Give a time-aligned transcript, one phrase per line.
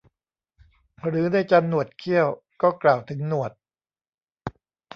[1.05, 2.27] หรือนายจันหนวดเขี้ยว
[2.61, 3.51] ก็กล่าวถึงหนวด